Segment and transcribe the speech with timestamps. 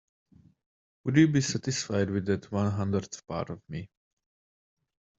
[1.03, 3.87] Would you be satisfied with that one hundredth part of me.